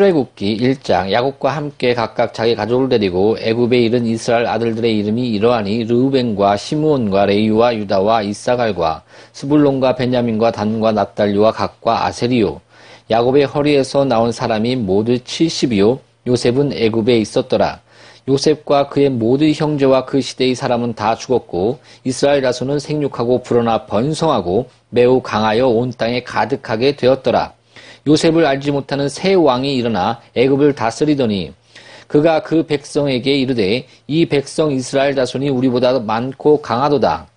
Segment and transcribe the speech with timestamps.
[0.00, 6.56] 출애굽기 1장 야곱과 함께 각각 자기 가족을 데리고 애굽에 이른 이스라엘 아들들의 이름이 이러하니 르우벤과
[6.56, 9.02] 시므온과 레이와 유다와 이사갈과
[9.34, 12.62] 스불론과 베냐민과 단과 납달리와 각과 아세리요.
[13.10, 15.98] 야곱의 허리에서 나온 사람이 모두 70이요.
[16.26, 17.80] 요셉은 애굽에 있었더라.
[18.26, 25.20] 요셉과 그의 모든 형제와 그 시대의 사람은 다 죽었고 이스라엘 자손은 생육하고 불어나 번성하고 매우
[25.20, 27.59] 강하여 온 땅에 가득하게 되었더라.
[28.10, 31.52] 요셉을 알지 못하는 새 왕이 일어나 애굽을 다스리더니
[32.08, 37.28] 그가 그 백성에게 이르되 이 백성 이스라엘 자손이 우리보다 많고 강하도다.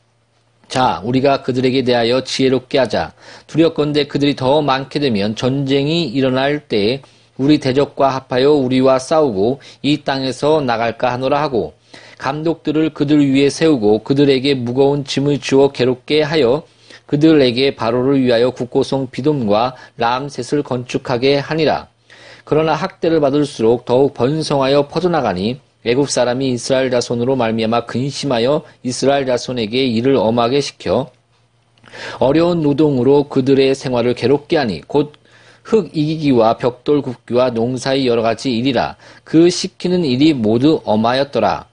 [0.67, 3.13] 자, 우리가 그들에게 대하여 지혜롭게 하자.
[3.45, 7.01] 두렵건대 그들이 더 많게 되면 전쟁이 일어날 때에
[7.37, 11.73] 우리 대적과 합하여 우리와 싸우고 이 땅에서 나갈까 하노라 하고
[12.17, 16.63] 감독들을 그들 위에 세우고 그들에게 무거운 짐을 주어 괴롭게 하여
[17.13, 21.87] 그들에게 바로를 위하여 국고성 비돔과 람셋을 건축하게 하니라.
[22.43, 30.15] 그러나 학대를 받을수록 더욱 번성하여 퍼져나가니 애굽 사람이 이스라엘 자손으로 말미암아 근심하여 이스라엘 자손에게 일을
[30.15, 31.11] 엄하게 시켜
[32.17, 35.13] 어려운 노동으로 그들의 생활을 괴롭게 하니 곧
[35.63, 41.67] 흙 이기기와 벽돌 굽기와 농사의 여러 가지 일이라 그 시키는 일이 모두 엄하였더라.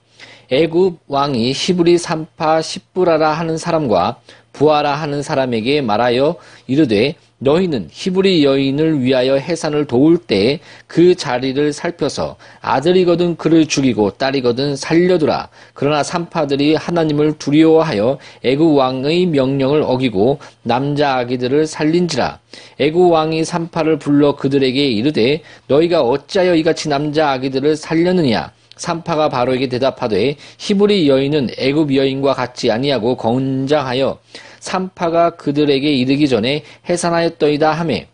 [0.49, 4.19] 애굽 왕이 히브리 산파 십부라라 하는 사람과
[4.53, 6.35] 부하라 하는 사람에게 말하여
[6.67, 14.75] 이르되 너희는 히브리 여인을 위하여 해산을 도울 때에 그 자리를 살펴서 아들이거든 그를 죽이고 딸이거든
[14.75, 15.49] 살려두라.
[15.73, 22.39] 그러나 산파들이 하나님을 두려워하여 애굽 왕의 명령을 어기고 남자 아기들을 살린지라.
[22.79, 28.51] 애굽 왕이 산파를 불러 그들에게 이르되 너희가 어찌하여 이같이 남자 아기들을 살렸느냐?
[28.81, 34.17] 산파가 바로에게 대답하되 히브리 여인은 애굽 여인과 같지 아니하고 건장하여
[34.59, 38.07] 산파가 그들에게 이르기 전에 해산하였더이다 하매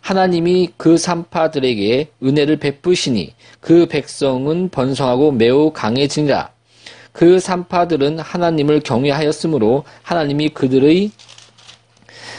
[0.00, 6.50] 하나님이 그 산파들에게 은혜를 베푸시니 그 백성은 번성하고 매우 강해지니라
[7.12, 11.12] 그 산파들은 하나님을 경외하였으므로 하나님이 그들의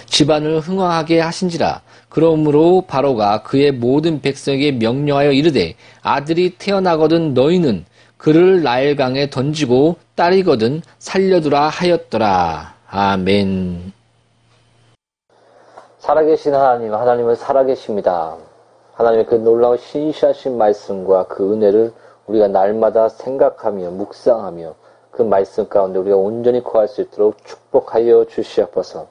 [0.07, 1.81] 집안을 흥왕하게 하신지라.
[2.11, 7.85] 그러므로 바로가 그의 모든 백성에게 명령하여 이르되 아들이 태어나거든 너희는
[8.17, 12.75] 그를 나일강에 던지고 딸이거든 살려두라 하였더라.
[12.89, 13.93] 아멘.
[15.99, 18.35] 살아계신 하나님, 하나님은 살아계십니다.
[18.93, 21.93] 하나님의 그 놀라운 신실하신 말씀과 그 은혜를
[22.27, 24.75] 우리가 날마다 생각하며 묵상하며
[25.11, 29.07] 그 말씀 가운데 우리가 온전히 거할 수 있도록 축복하여 주시옵소서.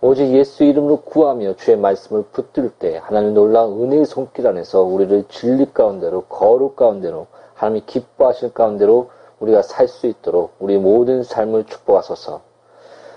[0.00, 5.72] 오직 예수 이름으로 구하며 주의 말씀을 붙들 때 하나님 놀라운 은혜의 손길 안에서 우리를 진리
[5.72, 9.10] 가운데로 거룩 가운데로 하나님이 기뻐하실 가운데로
[9.40, 12.42] 우리가 살 수 있도록 우리 모든 삶을 축복하소서.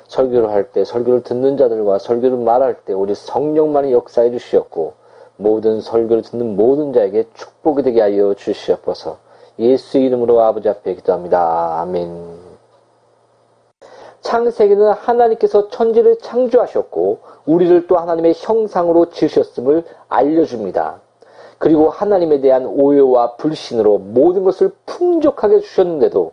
[0.08, 4.94] 설교를 할 때 설교를 듣는 자들과 설교를 말할 때 우리 성령만이 역사해 주시었고
[5.38, 9.20] 모든 설교를 듣는 모든 자에게 축복이 되게 하여 주시옵소서.
[9.60, 11.82] 예수 이름으로 아버지 앞에 기도합니다.
[11.82, 12.41] 아멘.
[14.22, 21.02] 창세기는 하나님께서 천지를 창조하셨고 우리를 또 하나님의 형상으로 지으셨음을 알려줍니다.
[21.58, 26.32] 그리고 하나님에 대한 오해와 불신으로 모든 것을 풍족하게 주셨는데도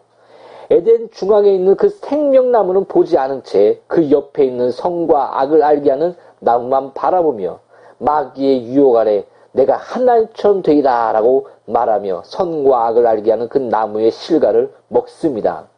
[0.70, 6.14] 에덴 중앙에 있는 그 생명나무는 보지 않은 채 그 옆에 있는 성과 악을 알게 하는
[6.40, 7.60] 나무만 바라보며
[7.98, 14.72] 마귀의 유혹 아래 내가 하나님처럼 되리라 라고 말하며 선과 악을 알게 하는 그 나무의 실과를
[14.88, 15.68] 먹습니다.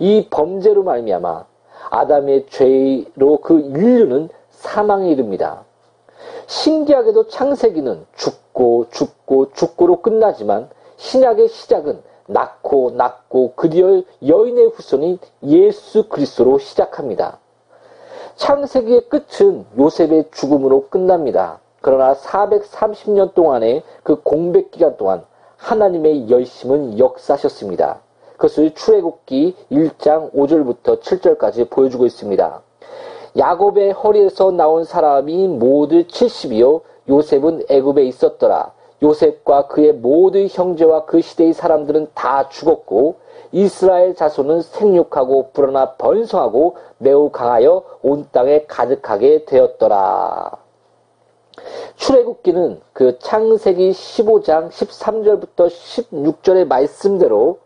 [0.00, 1.44] 이 범죄로 말미암아
[1.90, 5.64] 아담의 죄로 그 인류는 사망에 이릅니다.
[6.46, 16.58] 신기하게도 창세기는 죽고 죽고 죽고로 끝나지만 신약의 시작은 낳고 낳고 그리어 여인의 후손인 예수 그리스도로
[16.58, 17.38] 시작합니다.
[18.36, 21.60] 창세기의 끝은 요셉의 죽음으로 끝납니다.
[21.82, 25.24] 그러나 430년 동안의 그 공백 기간 동안
[25.56, 28.00] 하나님의 열심은 역사하셨습니다.
[28.40, 32.62] 그것을 출애굽기 1장 5절부터 7절까지 보여주고 있습니다.
[33.36, 38.72] 야곱의 허리에서 나온 사람이 모두 70이요 요셉은 애굽에 있었더라.
[39.02, 43.16] 요셉과 그의 모든 형제와 그 시대의 사람들은 다 죽었고
[43.52, 50.52] 이스라엘 자손은 생육하고 불어나 번성하고 매우 강하여 온 땅에 가득하게 되었더라.
[51.96, 57.58] 출애굽기는 그 창세기 15장 13절부터 16절의 말씀대로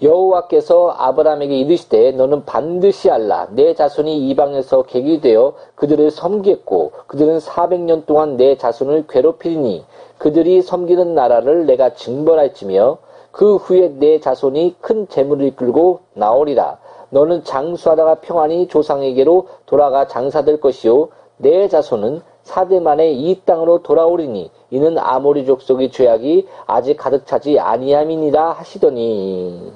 [0.00, 3.48] 여호와께서 아브라함에게 이르시되 너는 반드시 알라.
[3.50, 9.84] 내 자손이 이방에서 객이 되어 그들을 섬겼고 그들은 400년 동안 내 자손을 괴롭히니
[10.18, 12.98] 그들이 섬기는 나라를 내가 징벌할지며
[13.32, 16.78] 그 후에 내 자손이 큰 재물을 이끌고 나오리라.
[17.10, 21.08] 너는 장수하다가 평안히 조상에게로 돌아가 장사될 것이요
[21.38, 28.52] 내 자손은 사대 만에 이 땅으로 돌아오리니 이는 아모리 족속의 죄악이 아직 가득 차지 아니함이니라
[28.52, 29.72] 하시더니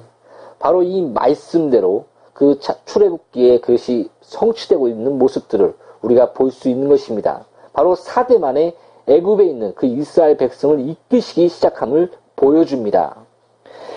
[0.62, 7.46] 바로 이 말씀대로 그 출애굽기에 그것이 성취되고 있는 모습들을 우리가 볼 수 있는 것입니다.
[7.72, 8.77] 바로 사대 만에
[9.08, 13.17] 애굽에 있는 그 이스라엘 백성을 이끄시기 시작함을 보여줍니다.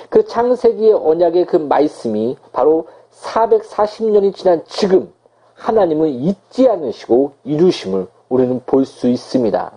[0.10, 5.13] 그 창세기의 언약의 그 말씀이 바로 440년이 지난 지금
[5.54, 9.72] 하나님은 잊지 않으시고 이루심을 우리는 볼 수 있습니다.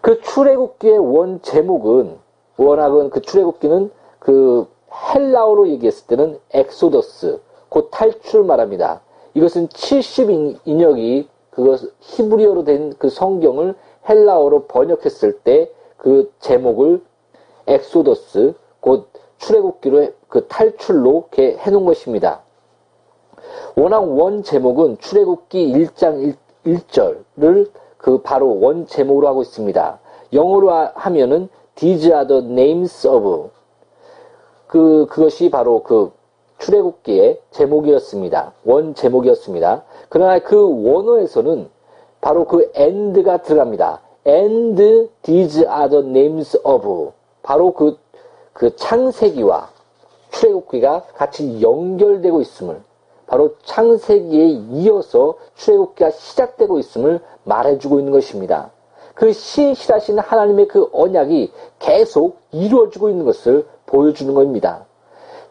[0.00, 2.16] 그 출애굽기의 원 제목은
[2.56, 9.00] 워낙은 그 출애굽기는 그 헬라어로 얘기했을 때는 엑소더스, 곧 탈출 말합니다.
[9.34, 13.74] 이것은 70인역이 그것 히브리어로 된 그 성경을
[14.08, 17.02] 헬라어로 번역했을 때 그 제목을
[17.66, 22.42] 엑소더스, 곧 출애굽기로 그 탈출로 이렇게 해놓은 것입니다.
[23.74, 29.98] 워낙 원 제목은 출애굽기 1장 1, 절을그 바로 원 제목으로 하고 있습니다.
[30.32, 33.50] 영어로 하면은 These are the names of
[34.66, 36.12] 그 그것이 바로 그
[36.58, 38.52] 출애굽기의 제목이었습니다.
[38.64, 39.84] 원 제목이었습니다.
[40.08, 40.56] 그러나 그
[40.90, 41.68] 원어에서는
[42.20, 44.00] 바로 그 and가 들어갑니다.
[44.26, 47.98] and these are the names of 바로 그,
[48.52, 49.70] 그 창세기와
[50.30, 52.82] 출애굽기가 같이 연결되고 있음을
[53.26, 58.70] 바로 창세기에 이어서 출애굽기가 시작되고 있음을 말해주고 있는 것입니다.
[59.14, 64.84] 그 신실하신 하나님의 그 언약이 계속 이루어지고 있는 것을 보여주는 겁니다.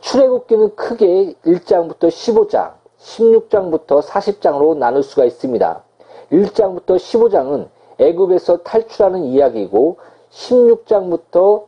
[0.01, 5.83] 출애굽기는 크게 1장부터 15장, 16장부터 40장으로 나눌 수가 있습니다.
[6.31, 9.97] 1장부터 15장은 애굽에서 탈출하는 이야기이고
[10.31, 11.65] 16장부터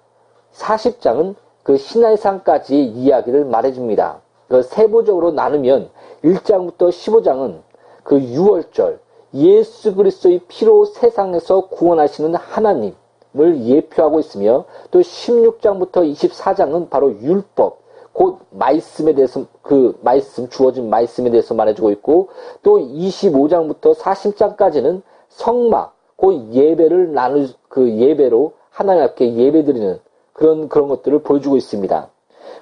[0.54, 4.22] 40장은 그 시나이산까지의 이야기를 말해줍니다.
[4.48, 5.90] 그 세부적으로 나누면
[6.24, 7.62] 1장부터 15장은
[8.04, 9.00] 그 6월절
[9.34, 12.96] 예수 그리스도의 피로 세상에서 구원하시는 하나님
[13.40, 17.80] 을 예표하고 있으며 또 16장부터 24장은 바로 율법
[18.14, 22.30] 곧 말씀에 대해서 그 말씀 주어진 말씀에 대해서 말해주고 있고
[22.64, 30.00] 또 25장부터 40장까지는 성막 곧 예배를 나눌 그 예배로 하나님 앞에 예배드리는
[30.34, 32.10] 그런 그런 것들을 보여주고 있습니다.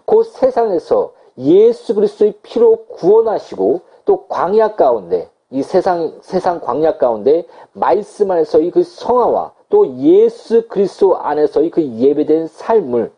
[0.06, 8.32] 곧 세상에서 예수 그리스도의 피로 구원하시고 또 광야 가운데 이 세상 세상 광야 가운데 말씀
[8.32, 13.12] 안에서의 그 성화와 또 예수 그리스도 안에서의 그 예배된 삶을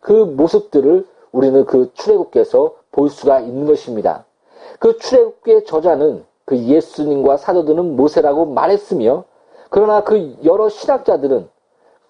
[0.00, 4.24] 그 모습들을 우리는 그 출애굽께서 볼 수가 있는 것입니다.
[4.78, 9.24] 그 출애굽의 저자는 그 예수님과 사도들은 모세라고 말했으며
[9.70, 11.48] 그러나 그 여러 신학자들은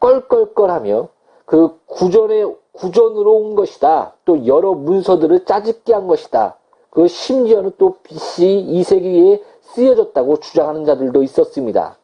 [0.01, 1.09] 껄껄껄하며
[1.47, 4.15] 그 구전에 구전으로 온 것이다.
[4.25, 6.59] 또 여러 문서들을 짜집게 한 것이다.
[6.91, 9.41] 그 심지어는 또 BC 2세기에
[9.75, 11.99] 쓰여졌다고 주장하는 자들도 있었습니다.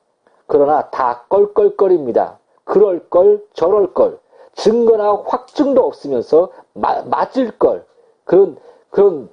[0.47, 2.39] 그러나 다 껄껄거립니다.
[2.65, 4.19] 그럴 걸 저럴 걸
[4.55, 7.85] 증거나 확증도 없으면서 마- 맞을 걸
[8.25, 8.57] 그런
[8.91, 9.29] 그런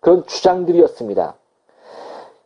[0.00, 1.34] 그런 주장들이었습니다.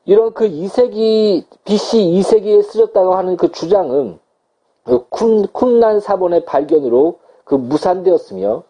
[0.05, 4.19] 이런 그 2세기 BC 2세기에 쓰였다고 하는 그 주장은
[4.85, 8.63] 그 쿰, 쿰란 사본의 발견으로 그 무산되었으며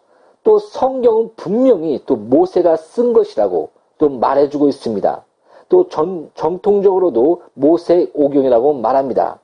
[0.44, 5.24] 또 성경은 분명히 또 모세가 쓴 것이라고 또 말해주고 있습니다.
[5.68, 9.38] 또 전, 정통적으로도 모세 오경이라고 말합니다.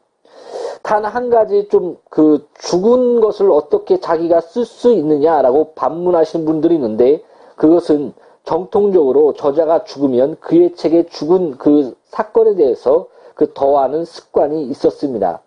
[0.82, 7.22] 단 한 가지 좀 그 죽은 것을 어떻게 자기가 쓸 수 있느냐라고 반문하시는 분들이 있는데
[7.56, 8.12] 그것은
[8.44, 15.40] 정통적으로 저자가 죽으면 그의 책에 죽은 그 사건에 대해서 그 더하는 습관이 있었습니다.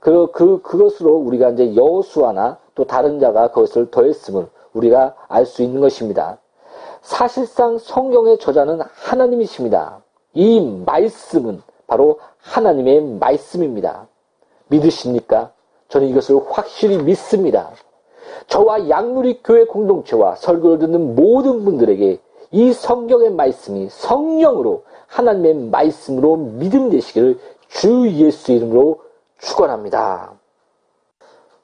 [0.00, 5.80] 그, 그, 그것으로 우리가 이제 여호수아나 또 다른 자가 그것을 더했음을 우리가 알 수 있는
[5.80, 6.38] 것입니다.
[7.02, 10.02] 사실상 성경의 저자는 하나님이십니다.
[10.34, 14.06] 이 말씀은 바로 하나님의 말씀입니다.
[14.68, 15.52] 믿으십니까?
[15.88, 17.70] 저는 이것을 확실히 믿습니다.
[18.46, 22.18] 저와 양누리 교회 공동체와 설교를 듣는 모든 분들에게
[22.52, 29.00] 이 성경의 말씀이 성령으로 하나님의 말씀으로 믿음 되시기를 주 예수 이름으로
[29.38, 30.32] 축원합니다.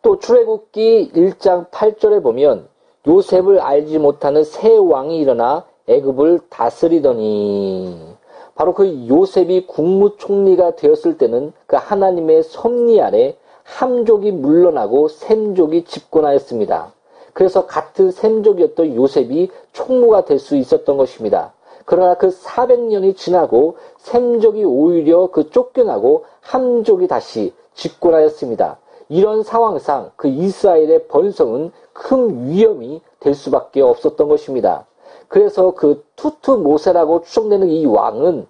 [0.02, 2.68] 또 출애굽기 1장 8절에 보면
[3.06, 8.15] 요셉을 알지 못하는 새 왕이 일어나 애굽을 다스리더니
[8.56, 16.92] 바로 그 요셉이 국무총리가 되었을 때는 그 하나님의 섭리 아래 함족이 물러나고 셈족이 집권하였습니다.
[17.34, 21.52] 그래서 같은 셈족이었던 요셉이 총무가 될 수 있었던 것입니다.
[21.84, 28.78] 그러나 그 400년이 지나고 셈족이 오히려 그 쫓겨나고 함족이 다시 집권하였습니다.
[29.08, 34.86] 이런 상황상 그 이스라엘의 번성은 큰 위험이 될 수밖에 없었던 것입니다.
[35.28, 38.46] 그래서 그 투트 모세라고 추정되는 이 왕은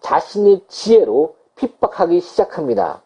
[0.00, 3.02] 자신의 지혜로 핍박하기 시작합니다.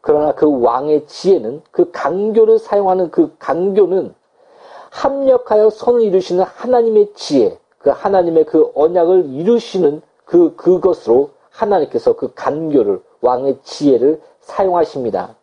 [0.00, 4.14] 그러나 그 왕의 지혜는 그 강교를 사용하는 그 강교는
[4.90, 13.02] 합력하여 선을 이루시는 하나님의 지혜, 그 하나님의 그 언약을 이루시는 그, 그것으로 하나님께서 그 간교를,
[13.20, 15.36] 왕의 지혜를 사용하십니다.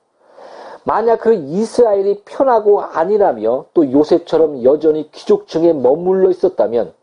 [0.89, 6.93] 만약 그 이스라엘이 편하고 아니라며 또 요셉처럼 여전히 귀족층에 머물러 있었다면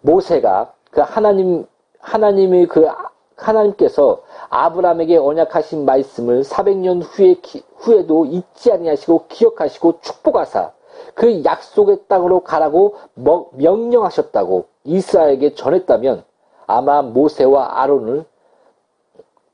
[0.00, 1.66] 모세가 그 하나님,
[1.98, 2.86] 하나님의 그
[3.34, 10.70] 하나님께서 아브라함에게 언약하신 말씀을 400년 후에 기- 후에도 잊지 아니하시고 기억하시고 축복하사
[11.14, 16.22] 그 약속의 땅으로 가라고 뭐- 명령하셨다고 이스라엘에게 전했다면
[16.68, 18.24] 아마 모세와 아론을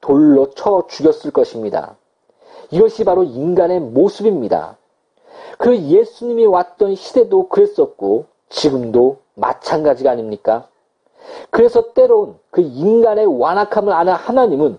[0.03, 1.97] 돌로 쳐 죽였을 것입니다.
[2.73, 4.77] 이것이 바로 인간의 모습입니다.
[5.59, 10.69] 그 예수님이 왔던 시대도 그랬었고 지금도 마찬가지가 아닙니까?
[11.51, 14.79] 그래서 때론 그 인간의 완악함을 아는 하나님은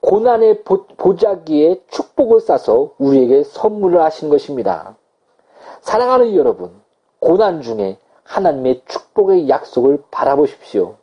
[0.00, 4.96] 고난의 보- 보자기에 축복을 싸서 우리에게 선물을 하신 것입니다.
[5.80, 6.72] 사랑하는 여러분,
[7.20, 10.96] 고난 중에 하나님의 축복의 약속을 바라보십시오.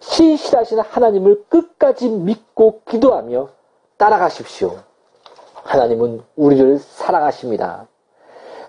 [0.00, 3.48] 신실하신 하나님을 끝까지 믿고 기도하며
[3.96, 4.76] 따라가십시오.
[5.66, 7.86] 하나님은 우리를 사랑하십니다.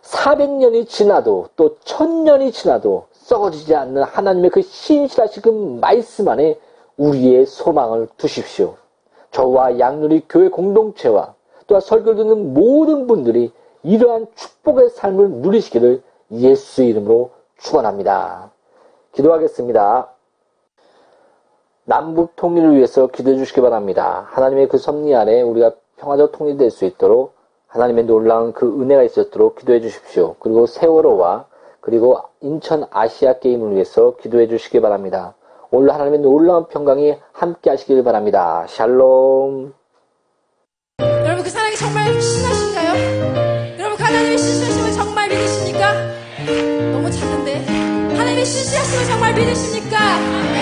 [0.02, 5.50] 400년이 지나도 또 1000년이 지나도 썩어지지 않는 하나님의 그 신실하신 그
[5.82, 6.58] 말씀 안에
[6.98, 8.76] 우리의 소망을 두십시오.
[9.32, 11.36] 저와 양누리 교회 공동체와
[11.68, 13.52] 또한 설교를 듣는 모든 분들이
[13.84, 16.02] 이러한 축복의 삶을 누리시기를
[16.32, 18.52] 예수 이름으로 축원합니다.
[19.12, 20.10] 기도하겠습니다.
[21.84, 24.28] 남북 통일을 위해서 기도해 주시기 바랍니다.
[24.32, 27.36] 하나님의 그 섭리 아래 우리가 평화적 통일될 수 있도록
[27.68, 30.36] 하나님의 놀라운 그 은혜가 있었도록 기도해 주십시오.
[30.40, 31.46] 그리고 세월호와
[31.82, 35.36] 그리고 인천 아시아 게임을 위해서 기도해 주시기 바랍니다.
[35.70, 38.66] 오늘 하나님의 놀라운 평강이 함께 하시길 바랍니다.
[38.68, 39.74] 샬롬.
[41.00, 43.78] 여러분 그 사랑이 정말 신하신가요?
[43.80, 45.94] 여러분 그 하나님의 신실하심을 정말 믿으십니까?
[46.92, 47.66] 너무 작은데
[48.16, 50.57] 하나님의 신실하심을 정말 믿으십니까?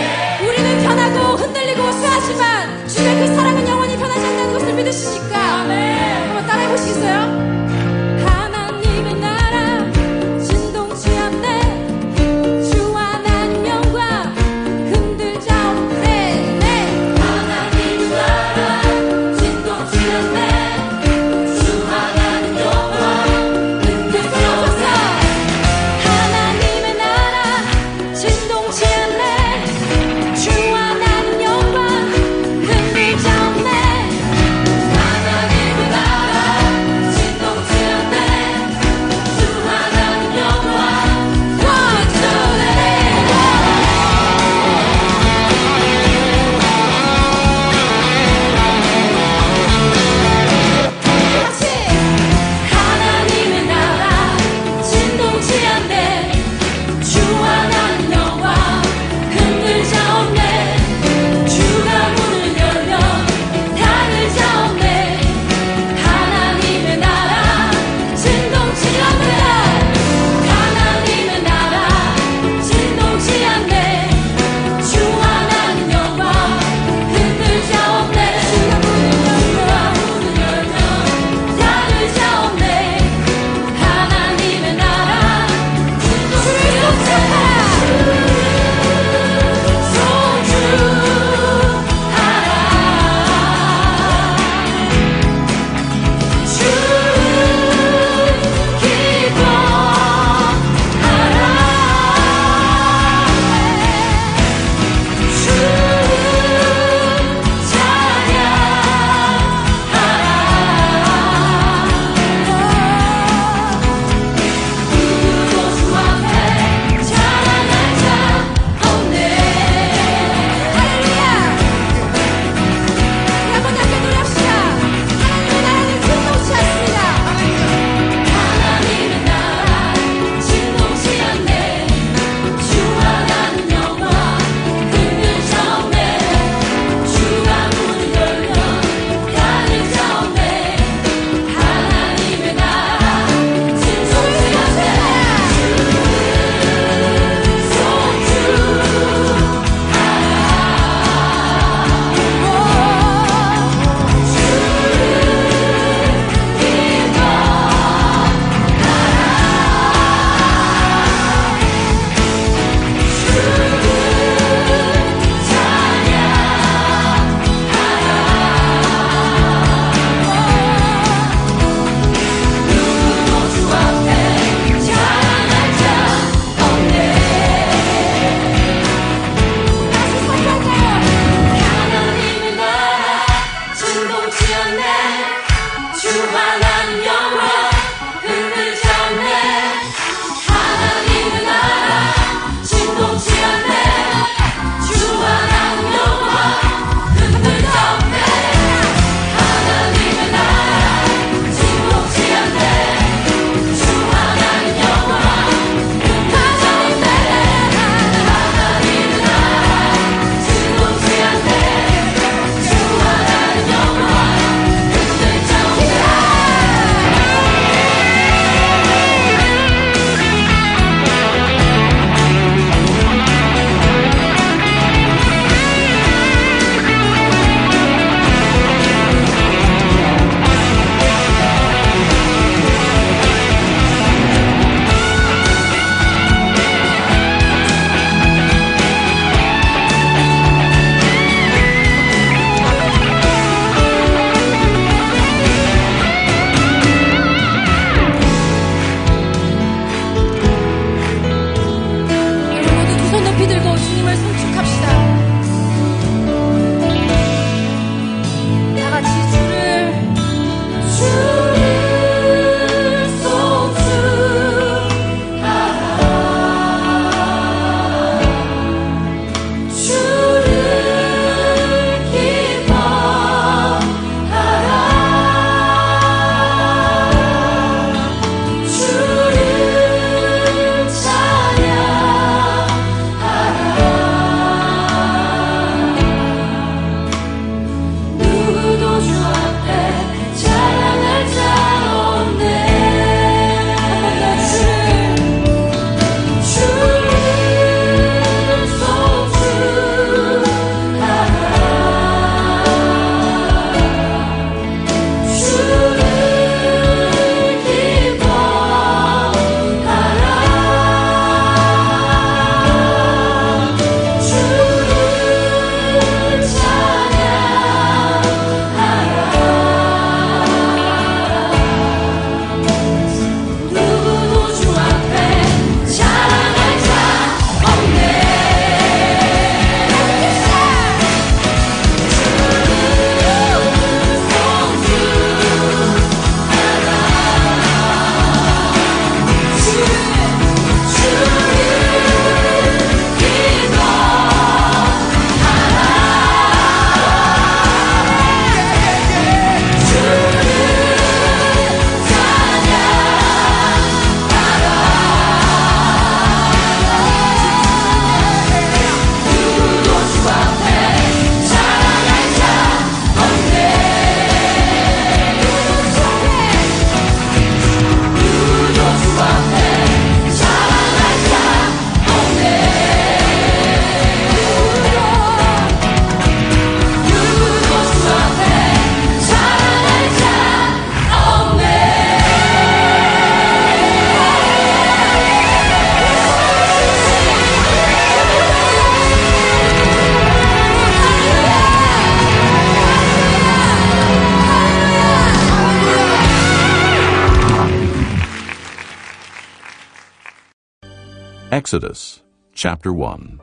[401.75, 403.41] Exodus chapter 1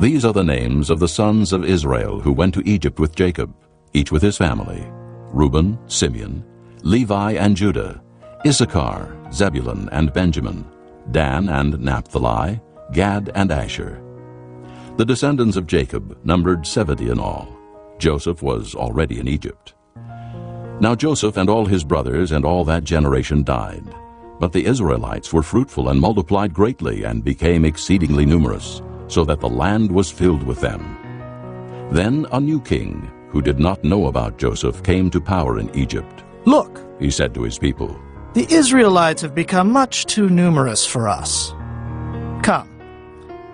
[0.00, 3.54] These are the names of the sons of Israel who went to Egypt with Jacob,
[3.92, 4.84] each with his family
[5.32, 6.44] Reuben, Simeon,
[6.82, 8.02] Levi, and Judah,
[8.44, 10.66] Issachar, Zebulun, and Benjamin,
[11.12, 14.02] Dan and Naphtali, Gad and Asher.
[14.96, 17.56] The descendants of Jacob numbered seventy in all.
[18.00, 19.74] Joseph was already in Egypt.
[20.80, 23.84] Now Joseph and all his brothers and all that generation died.
[24.40, 29.48] But the Israelites were fruitful and multiplied greatly and became exceedingly numerous, so that the
[29.48, 30.96] land was filled with them.
[31.92, 36.24] Then a new king, who did not know about Joseph, came to power in Egypt.
[36.46, 38.00] Look, He said to his people,
[38.32, 41.50] the Israelites have become much too numerous for us.
[42.44, 42.70] Come,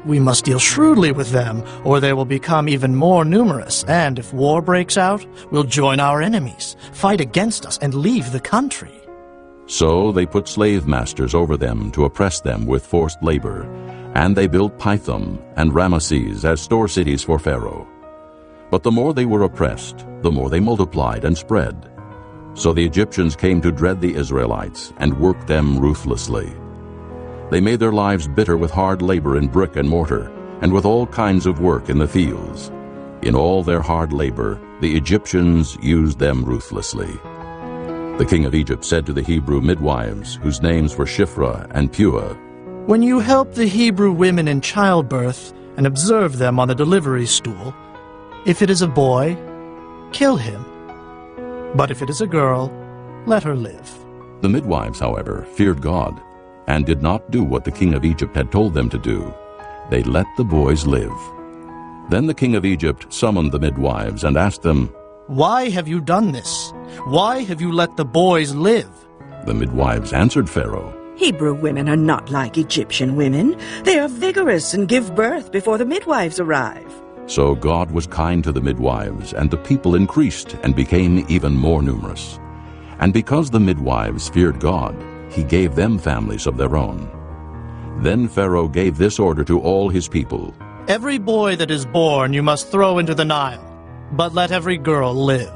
[0.05, 4.35] we must deal shrewdly with them, or they will become even more numerous, and if
[4.35, 8.96] war breaks out, will join our enemies, fight against us, and leave the country.
[9.67, 13.65] So they put slave masters over them to oppress them with forced labor,
[14.15, 17.87] and they built Pithom and Ramesses as store cities for Pharaoh.
[18.71, 21.91] But the more they were oppressed, the more they multiplied and spread.
[22.55, 26.53] So the Egyptians came to dread the Israelites and worked them ruthlessly.
[27.51, 31.07] They made their lives bitter with hard labor in brick and mortar, and with all
[31.07, 32.73] kinds of work in the fields.
[33.23, 37.19] In all their hard labor, the Egyptians used them ruthlessly.
[38.19, 42.35] The king of Egypt said to the Hebrew midwives, whose names were Shiphrah and Puah,
[42.87, 47.75] When you help the Hebrew women in childbirth and observe them on the delivery stool,
[48.47, 49.37] if it is a boy,
[50.13, 50.65] kill him.
[51.75, 52.73] But if it is a girl,
[53.27, 53.95] let her live.
[54.41, 56.19] The midwives, however, feared God
[56.69, 59.35] and did not do what the king of Egypt had told them to do.
[59.91, 61.13] They let the boys live.
[62.09, 64.91] Then the king of Egypt summoned the midwives and asked them,
[65.29, 66.73] Why have you done this?
[67.07, 68.89] Why have you let the boys live?
[69.45, 73.59] The midwives answered Pharaoh, Hebrew women are not like Egyptian women.
[73.83, 76.93] They are vigorous and give birth before the midwives arrive.
[77.27, 81.83] So God was kind to the midwives, and the people increased and became even more
[81.83, 82.39] numerous.
[83.01, 84.95] And because the midwives feared God,
[85.29, 87.11] he gave them families of their own.
[88.01, 90.55] Then Pharaoh gave this order to all his people
[90.89, 93.66] Every boy that is born you must throw into the Nile,
[94.13, 95.51] but let every girl live.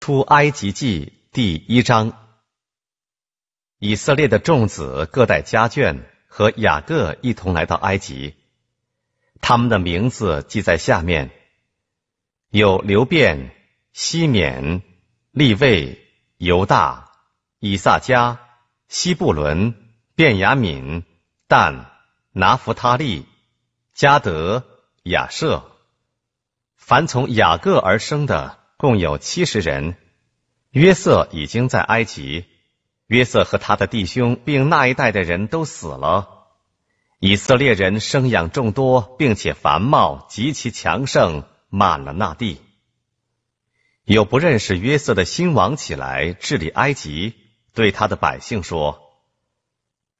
[0.00, 2.12] 出埃及记第一章，
[3.78, 8.34] 以色列的众子各带家眷和雅各一同来到埃及，
[9.40, 11.30] 他们的名字记在下面：
[12.50, 13.54] 有流便、
[13.92, 14.82] 西缅、
[15.32, 16.06] 利未、
[16.38, 17.12] 犹大、
[17.58, 18.38] 以萨迦、
[18.88, 19.74] 西布伦、
[20.14, 21.04] 便雅敏、
[21.46, 21.90] 但、
[22.32, 23.26] 拿弗他利、
[23.92, 24.64] 加德、
[25.02, 25.69] 亚舍。
[26.90, 29.96] 凡从雅各而生的共有七十人。
[30.72, 32.46] 约瑟已经在埃及，
[33.06, 36.48] 约瑟和他的弟兄并那一代的人都死了。
[37.20, 42.60] 以色列人生养众多，并且繁茂，极其强盛，满了那地。
[44.04, 47.36] 有不认识约瑟的新王起来治理埃及，
[47.72, 49.00] 对他的百姓说：“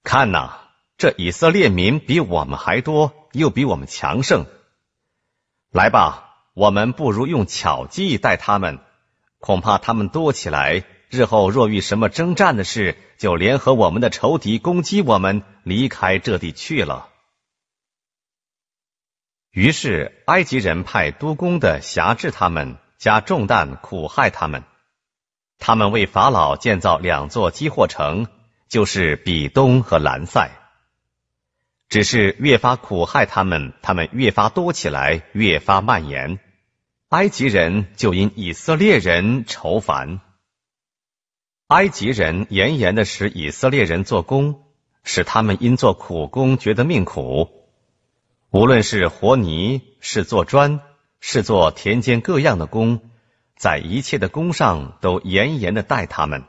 [0.04, 4.46] 看哪，这以色列民比我们还多，又比我们强盛。
[5.72, 8.78] 来吧，我们不如用巧计待他们。”
[9.40, 17.08] 恐怕他们多起来，日后若遇什么征战的事，就联合我们的仇敌攻击我们，离开这地去了。
[19.50, 24.62] 于是埃及人派督工的辖制他们，加重担苦害他们。
[25.58, 28.26] 他们为法老建造两座积货城，
[28.68, 30.50] 就是比东和兰塞。
[31.90, 36.38] 只是越发苦害他们，他们越发多起来，越发蔓延。
[37.08, 40.20] 埃及人就因以色列人愁烦。
[41.66, 44.62] 埃及人严严的使以色列人做工，
[45.02, 47.48] 使他们因做苦工觉得命苦。
[48.50, 50.80] 无论是和泥，是做砖，
[51.18, 53.10] 是做田间各样的工，
[53.56, 56.44] 在一切的工上都严严的待他们。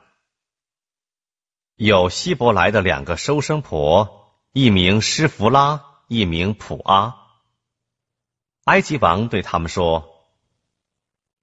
[1.75, 4.20] 有希伯来的两个收生婆，
[4.53, 7.15] 一名施弗拉，一名普阿。
[8.65, 10.09] 埃及王对他们说。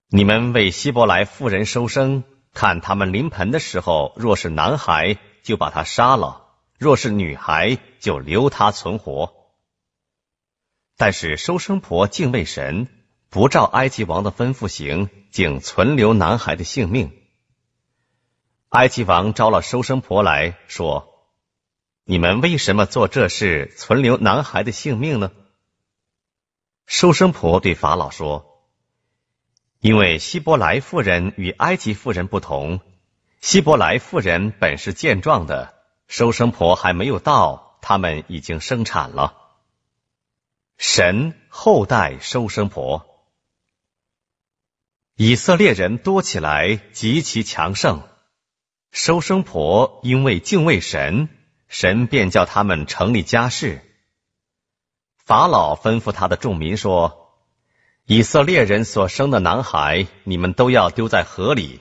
[0.09, 9.33] 你们为希伯来妇人收生，看他们临盆的时候，若是男孩，就把他杀了；若是女孩，就留他存活。
[10.99, 12.89] 但是收生婆敬畏神，
[13.31, 17.11] 不照埃及王的吩咐行，竟存留男孩的性命。
[18.69, 21.15] 埃及王招了收生婆来说
[22.11, 25.31] ：“你们为什么做这事，存留男孩的性命呢？”
[26.87, 28.65] 收生婆对法老说。
[29.81, 32.81] 因为希伯来妇人与埃及妇人不同，
[33.43, 35.75] 希伯来妇人本是健壮的，
[36.07, 39.37] 收生婆还没有到，他们已经生产了。
[40.79, 43.23] 神后代收生婆，
[45.15, 48.01] 以色列人多起来，极其强盛。
[48.93, 51.29] 收生婆因为敬畏神，
[51.69, 53.81] 神便叫他们成立家室。
[55.17, 57.25] 法老吩咐他的众民说。
[58.11, 61.81] 以色列人所生的男孩，你们都要丢在河里；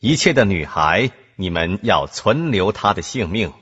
[0.00, 3.52] 一切的女孩，你们要存留他的性命。